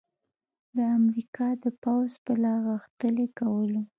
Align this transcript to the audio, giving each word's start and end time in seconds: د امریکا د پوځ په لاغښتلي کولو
د 0.75 0.77
امریکا 0.99 1.47
د 1.63 1.65
پوځ 1.83 2.09
په 2.25 2.33
لاغښتلي 2.43 3.27
کولو 3.39 3.81